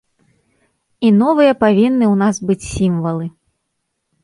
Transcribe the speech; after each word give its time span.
І 1.07 1.11
новыя 1.19 1.53
павінны 1.65 2.05
ў 2.13 2.15
нас 2.23 2.35
быць 2.51 2.69
сімвалы. 2.73 3.25